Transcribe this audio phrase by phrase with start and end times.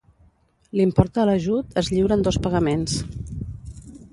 [0.79, 2.97] L'import de l'ajut es lliura en dos pagaments.